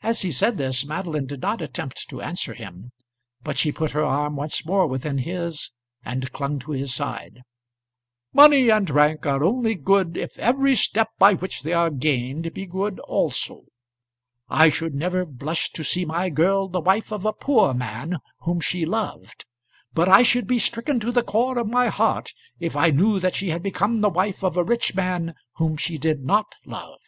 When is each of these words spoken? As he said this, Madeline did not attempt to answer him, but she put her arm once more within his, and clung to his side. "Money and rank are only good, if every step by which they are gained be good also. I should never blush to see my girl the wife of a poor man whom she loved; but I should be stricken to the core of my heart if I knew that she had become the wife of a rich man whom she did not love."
As 0.00 0.22
he 0.22 0.32
said 0.32 0.56
this, 0.56 0.86
Madeline 0.86 1.26
did 1.26 1.42
not 1.42 1.60
attempt 1.60 2.08
to 2.08 2.22
answer 2.22 2.54
him, 2.54 2.90
but 3.42 3.58
she 3.58 3.70
put 3.70 3.90
her 3.90 4.02
arm 4.02 4.34
once 4.34 4.64
more 4.64 4.86
within 4.86 5.18
his, 5.18 5.72
and 6.02 6.32
clung 6.32 6.58
to 6.60 6.70
his 6.72 6.94
side. 6.94 7.42
"Money 8.32 8.70
and 8.70 8.88
rank 8.88 9.26
are 9.26 9.44
only 9.44 9.74
good, 9.74 10.16
if 10.16 10.38
every 10.38 10.74
step 10.74 11.10
by 11.18 11.34
which 11.34 11.60
they 11.60 11.74
are 11.74 11.90
gained 11.90 12.54
be 12.54 12.64
good 12.64 12.98
also. 13.00 13.64
I 14.48 14.70
should 14.70 14.94
never 14.94 15.26
blush 15.26 15.70
to 15.72 15.84
see 15.84 16.06
my 16.06 16.30
girl 16.30 16.66
the 16.68 16.80
wife 16.80 17.12
of 17.12 17.26
a 17.26 17.32
poor 17.34 17.74
man 17.74 18.20
whom 18.46 18.58
she 18.58 18.86
loved; 18.86 19.44
but 19.92 20.08
I 20.08 20.22
should 20.22 20.46
be 20.46 20.58
stricken 20.58 20.98
to 21.00 21.12
the 21.12 21.22
core 21.22 21.58
of 21.58 21.68
my 21.68 21.88
heart 21.88 22.32
if 22.58 22.74
I 22.74 22.88
knew 22.90 23.20
that 23.20 23.36
she 23.36 23.50
had 23.50 23.62
become 23.62 24.00
the 24.00 24.08
wife 24.08 24.42
of 24.42 24.56
a 24.56 24.64
rich 24.64 24.94
man 24.94 25.34
whom 25.56 25.76
she 25.76 25.98
did 25.98 26.24
not 26.24 26.46
love." 26.64 27.00